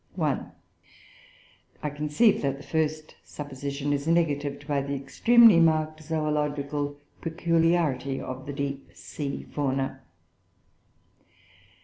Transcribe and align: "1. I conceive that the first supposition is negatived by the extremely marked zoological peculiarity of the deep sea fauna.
"1. 0.15 0.51
I 1.83 1.89
conceive 1.91 2.41
that 2.41 2.57
the 2.57 2.63
first 2.63 3.13
supposition 3.23 3.93
is 3.93 4.07
negatived 4.07 4.65
by 4.67 4.81
the 4.81 4.95
extremely 4.95 5.59
marked 5.59 6.01
zoological 6.01 6.97
peculiarity 7.21 8.19
of 8.19 8.47
the 8.47 8.53
deep 8.53 8.89
sea 8.95 9.43
fauna. 9.51 10.01